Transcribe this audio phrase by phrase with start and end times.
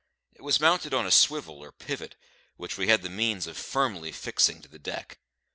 [0.33, 2.15] It was mounted on a swivel or pivot,
[2.57, 5.19] which we had the means of firmly fixing to the deck.